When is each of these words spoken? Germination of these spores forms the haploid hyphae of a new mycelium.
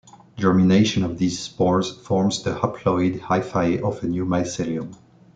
Germination 0.35 1.03
of 1.03 1.19
these 1.19 1.37
spores 1.37 1.91
forms 1.95 2.41
the 2.41 2.55
haploid 2.55 3.19
hyphae 3.19 3.81
of 3.83 4.03
a 4.03 4.07
new 4.07 4.25
mycelium. 4.25 4.95